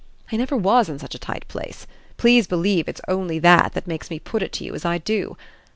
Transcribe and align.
I 0.31 0.35
never 0.35 0.57
was 0.57 0.89
in 0.89 0.97
such 0.97 1.13
a 1.13 1.19
tight 1.19 1.47
place: 1.47 1.85
please 2.17 2.47
believe 2.47 2.87
it's 2.89 3.01
only 3.07 3.37
that 3.37 3.73
that 3.73 3.85
makes 3.85 4.09
me 4.09 4.17
put 4.17 4.41
it 4.41 4.51
to 4.53 4.63
you 4.63 4.73
as 4.73 4.83
I 4.83 4.97
do. 4.97 5.37